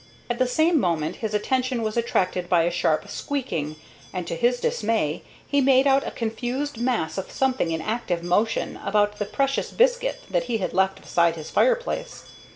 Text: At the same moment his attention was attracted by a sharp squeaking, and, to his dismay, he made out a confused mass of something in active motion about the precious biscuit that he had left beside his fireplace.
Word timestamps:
At 0.31 0.39
the 0.39 0.47
same 0.47 0.79
moment 0.79 1.17
his 1.17 1.35
attention 1.35 1.83
was 1.83 1.95
attracted 1.95 2.49
by 2.49 2.63
a 2.63 2.71
sharp 2.71 3.07
squeaking, 3.07 3.75
and, 4.11 4.25
to 4.25 4.35
his 4.35 4.59
dismay, 4.59 5.21
he 5.45 5.61
made 5.61 5.85
out 5.85 6.07
a 6.07 6.09
confused 6.09 6.79
mass 6.79 7.19
of 7.19 7.29
something 7.31 7.69
in 7.69 7.81
active 7.83 8.23
motion 8.23 8.79
about 8.83 9.19
the 9.19 9.25
precious 9.25 9.69
biscuit 9.69 10.23
that 10.31 10.45
he 10.45 10.57
had 10.57 10.73
left 10.73 11.03
beside 11.03 11.35
his 11.35 11.51
fireplace. 11.51 12.23